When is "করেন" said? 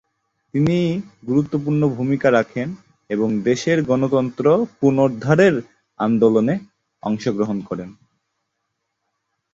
7.69-7.89